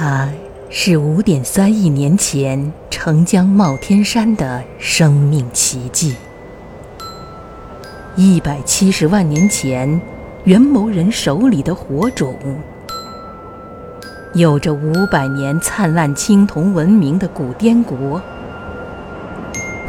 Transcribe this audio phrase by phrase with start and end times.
[0.00, 0.28] 它
[0.70, 6.14] 是五点三亿年前澄江冒天山的生命奇迹。
[8.14, 10.00] 一百七十万年前，
[10.44, 12.36] 元谋人手里的火种，
[14.34, 18.22] 有着五百年灿烂青铜文明的古滇国。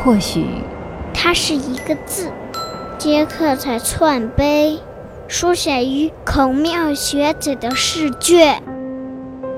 [0.04, 0.48] 或许，
[1.14, 2.32] 它是一个字，
[2.98, 4.80] 杰克在篡碑，
[5.28, 8.60] 书写于孔庙学子的试卷。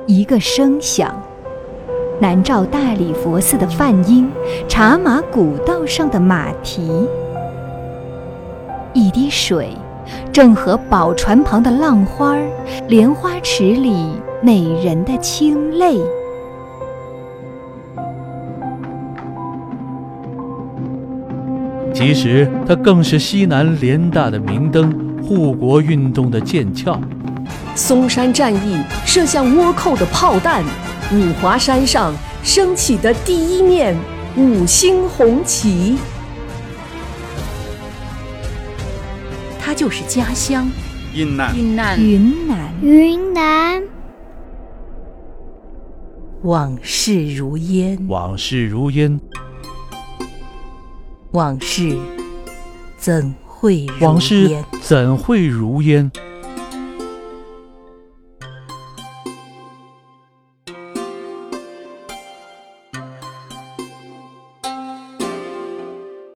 [0.07, 1.13] 一个声响，
[2.20, 4.30] 南诏大理佛寺的梵音，
[4.67, 7.08] 茶马古道上的马蹄。
[8.94, 9.70] 一滴水，
[10.31, 12.35] 正和宝船旁的浪花
[12.88, 13.95] 莲花池里
[14.41, 15.99] 美人的清泪。
[21.94, 24.91] 其实，它更是西南联大的明灯，
[25.22, 26.99] 护国运动的剑鞘。
[27.75, 30.63] 嵩山战役射向倭寇的炮弹，
[31.13, 32.13] 五华山上
[32.44, 33.97] 升起的第一面
[34.36, 35.97] 五星红旗。
[39.59, 40.69] 它就是家乡，
[41.14, 43.83] 云南，云南，云南，云南。
[46.44, 49.19] 往事如烟，往事如烟。
[51.31, 51.95] 往事
[52.97, 54.02] 怎会如烟？
[54.02, 56.11] 往事怎会如烟？